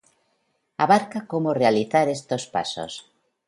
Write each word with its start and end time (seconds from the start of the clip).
Abarca 0.85 1.19
como 1.31 1.53
realizar 1.61 2.05
estos 2.17 2.43
pasos 2.55 2.93